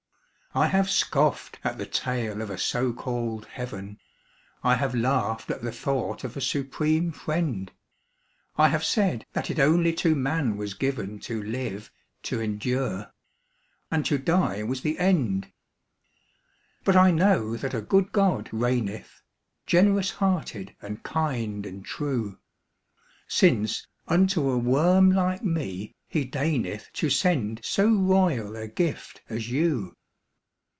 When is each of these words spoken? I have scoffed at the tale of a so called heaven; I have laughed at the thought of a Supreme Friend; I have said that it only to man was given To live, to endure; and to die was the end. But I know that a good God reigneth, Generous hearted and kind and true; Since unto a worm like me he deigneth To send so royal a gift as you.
I 0.53 0.67
have 0.67 0.89
scoffed 0.89 1.59
at 1.63 1.77
the 1.77 1.85
tale 1.85 2.41
of 2.41 2.49
a 2.49 2.57
so 2.57 2.91
called 2.91 3.45
heaven; 3.45 3.99
I 4.65 4.75
have 4.75 4.93
laughed 4.93 5.49
at 5.49 5.61
the 5.61 5.71
thought 5.71 6.25
of 6.25 6.35
a 6.35 6.41
Supreme 6.41 7.13
Friend; 7.13 7.71
I 8.57 8.67
have 8.67 8.83
said 8.83 9.25
that 9.31 9.49
it 9.49 9.59
only 9.61 9.93
to 9.93 10.13
man 10.13 10.57
was 10.57 10.73
given 10.73 11.19
To 11.19 11.41
live, 11.41 11.89
to 12.23 12.41
endure; 12.41 13.13
and 13.89 14.05
to 14.07 14.17
die 14.17 14.61
was 14.63 14.81
the 14.81 14.99
end. 14.99 15.53
But 16.83 16.97
I 16.97 17.11
know 17.11 17.55
that 17.55 17.73
a 17.73 17.79
good 17.79 18.11
God 18.11 18.49
reigneth, 18.51 19.21
Generous 19.65 20.11
hearted 20.11 20.75
and 20.81 21.01
kind 21.01 21.65
and 21.65 21.85
true; 21.85 22.39
Since 23.25 23.87
unto 24.05 24.49
a 24.49 24.57
worm 24.57 25.11
like 25.11 25.45
me 25.45 25.95
he 26.09 26.25
deigneth 26.25 26.89
To 26.95 27.09
send 27.09 27.61
so 27.63 27.87
royal 27.89 28.57
a 28.57 28.67
gift 28.67 29.21
as 29.29 29.49
you. 29.49 29.95